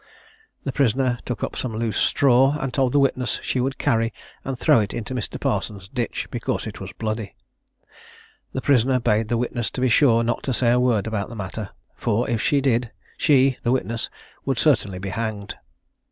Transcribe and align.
The 0.63 0.71
prisoner 0.71 1.19
took 1.25 1.43
up 1.43 1.55
some 1.55 1.75
loose 1.77 1.99
straw, 1.99 2.57
and 2.59 2.73
told 2.73 2.91
the 2.91 2.99
witness 2.99 3.39
she 3.43 3.59
would 3.61 3.77
carry 3.77 4.11
and 4.43 4.57
throw 4.57 4.79
it 4.79 4.95
into 4.95 5.13
Mr. 5.13 5.39
Parson's 5.39 5.87
ditch, 5.87 6.27
because 6.31 6.65
it 6.65 6.79
was 6.79 6.91
bloody. 6.93 7.35
The 8.53 8.61
prisoner 8.61 8.99
bade 8.99 9.27
the 9.27 9.37
witness 9.37 9.69
to 9.69 9.79
be 9.81 9.89
sure 9.89 10.23
not 10.23 10.41
to 10.41 10.55
say 10.55 10.71
a 10.71 10.79
word 10.79 11.05
about 11.05 11.29
the 11.29 11.35
matter; 11.35 11.69
for, 11.95 12.27
if 12.27 12.41
she 12.41 12.61
did, 12.61 12.89
she 13.15 13.59
(the 13.61 13.71
witness) 13.71 14.09
would 14.43 14.57
certainly 14.57 14.97
be 14.97 15.09
hanged. 15.09 15.55